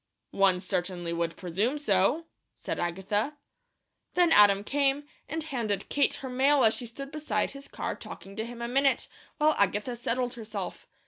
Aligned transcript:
"One 0.33 0.59
certainly 0.59 1.13
would 1.13 1.37
presume 1.37 1.77
so," 1.77 2.25
said 2.55 2.79
Agatha. 2.79 3.37
Then 4.15 4.31
Adam 4.31 4.63
came, 4.63 5.03
and 5.29 5.43
handed 5.43 5.89
Kate 5.89 6.15
her 6.15 6.29
mail 6.31 6.63
as 6.63 6.73
she 6.73 6.87
stood 6.87 7.11
beside 7.11 7.51
his 7.51 7.67
car 7.67 7.93
talking 7.95 8.35
to 8.37 8.45
him 8.47 8.63
a 8.63 8.67
minute, 8.67 9.07
while 9.37 9.53
Agatha 9.59 9.95
settled 9.95 10.33
herself. 10.33 10.87